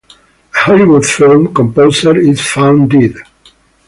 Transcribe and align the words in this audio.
A 0.55 0.57
Hollywood 0.63 1.05
film 1.05 1.53
composer 1.53 2.17
is 2.17 2.41
found 2.41 2.89
dead. 2.89 3.13